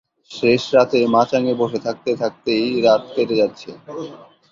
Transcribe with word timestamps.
শেষ 0.31 0.61
রাতে 0.75 0.99
মাচাঙে 1.07 1.53
বসে 1.61 1.79
থাকতে 1.85 2.11
থাকতেই 2.21 2.65
রাত 2.85 3.03
কেটে 3.13 3.35
যাচ্ছে। 3.41 3.69